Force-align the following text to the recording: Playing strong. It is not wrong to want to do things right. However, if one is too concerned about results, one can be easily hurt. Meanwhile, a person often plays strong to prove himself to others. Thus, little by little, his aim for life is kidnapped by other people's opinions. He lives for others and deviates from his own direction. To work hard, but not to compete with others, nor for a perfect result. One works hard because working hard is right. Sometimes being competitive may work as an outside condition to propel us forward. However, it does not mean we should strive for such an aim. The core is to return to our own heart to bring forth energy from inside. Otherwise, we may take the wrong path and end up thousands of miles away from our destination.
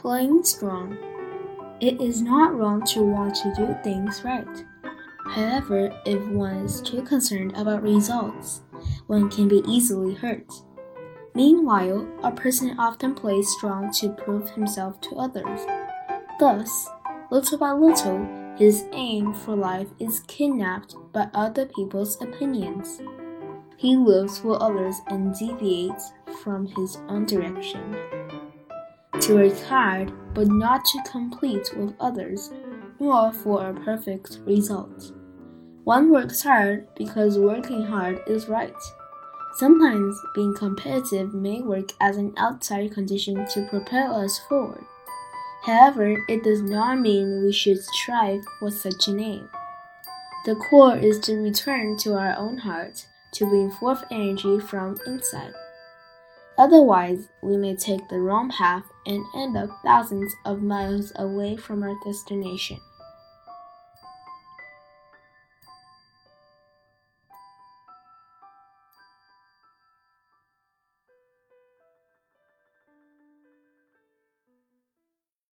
Playing 0.00 0.42
strong. 0.44 0.96
It 1.78 2.00
is 2.00 2.22
not 2.22 2.56
wrong 2.56 2.82
to 2.86 3.02
want 3.02 3.34
to 3.34 3.54
do 3.54 3.76
things 3.84 4.24
right. 4.24 4.64
However, 5.26 5.94
if 6.06 6.26
one 6.28 6.64
is 6.64 6.80
too 6.80 7.02
concerned 7.02 7.52
about 7.54 7.82
results, 7.82 8.62
one 9.08 9.28
can 9.28 9.46
be 9.46 9.62
easily 9.68 10.14
hurt. 10.14 10.50
Meanwhile, 11.34 12.08
a 12.22 12.32
person 12.32 12.78
often 12.78 13.14
plays 13.14 13.46
strong 13.58 13.92
to 14.00 14.08
prove 14.08 14.48
himself 14.48 14.98
to 15.02 15.16
others. 15.16 15.60
Thus, 16.38 16.88
little 17.30 17.58
by 17.58 17.72
little, 17.72 18.26
his 18.56 18.86
aim 18.92 19.34
for 19.34 19.54
life 19.54 19.88
is 19.98 20.20
kidnapped 20.20 20.94
by 21.12 21.28
other 21.34 21.66
people's 21.66 22.18
opinions. 22.22 23.02
He 23.76 23.96
lives 23.96 24.38
for 24.38 24.62
others 24.62 24.96
and 25.08 25.34
deviates 25.38 26.10
from 26.42 26.64
his 26.64 26.96
own 27.10 27.26
direction. 27.26 28.19
To 29.20 29.34
work 29.34 29.60
hard, 29.64 30.12
but 30.34 30.48
not 30.48 30.84
to 30.86 31.02
compete 31.10 31.76
with 31.76 31.94
others, 32.00 32.50
nor 32.98 33.32
for 33.32 33.68
a 33.68 33.74
perfect 33.74 34.38
result. 34.46 35.12
One 35.84 36.10
works 36.10 36.42
hard 36.42 36.88
because 36.94 37.38
working 37.38 37.84
hard 37.84 38.22
is 38.26 38.48
right. 38.48 38.74
Sometimes 39.56 40.16
being 40.34 40.54
competitive 40.54 41.34
may 41.34 41.60
work 41.60 41.90
as 42.00 42.16
an 42.16 42.32
outside 42.38 42.92
condition 42.92 43.46
to 43.52 43.68
propel 43.68 44.16
us 44.16 44.38
forward. 44.48 44.84
However, 45.64 46.16
it 46.28 46.42
does 46.42 46.62
not 46.62 47.00
mean 47.00 47.44
we 47.44 47.52
should 47.52 47.82
strive 47.82 48.42
for 48.58 48.70
such 48.70 49.06
an 49.08 49.20
aim. 49.20 49.48
The 50.46 50.54
core 50.54 50.96
is 50.96 51.18
to 51.20 51.36
return 51.36 51.98
to 51.98 52.14
our 52.14 52.34
own 52.38 52.56
heart 52.56 53.06
to 53.32 53.44
bring 53.44 53.70
forth 53.70 54.02
energy 54.10 54.58
from 54.58 54.96
inside. 55.06 55.52
Otherwise, 56.56 57.28
we 57.42 57.56
may 57.56 57.76
take 57.76 58.08
the 58.08 58.18
wrong 58.18 58.50
path 58.50 58.84
and 59.06 59.24
end 59.34 59.56
up 59.56 59.70
thousands 59.84 60.34
of 60.44 60.62
miles 60.62 61.12
away 61.16 61.56
from 61.56 61.82
our 61.82 61.94
destination. 62.04 62.80